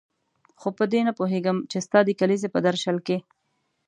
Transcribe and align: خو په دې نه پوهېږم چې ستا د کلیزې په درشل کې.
خو 0.59 0.67
په 0.77 0.83
دې 0.91 1.01
نه 1.07 1.13
پوهېږم 1.19 1.57
چې 1.71 1.77
ستا 1.85 1.99
د 2.05 2.09
کلیزې 2.19 2.49
په 2.53 2.59
درشل 2.67 2.97
کې. 3.07 3.17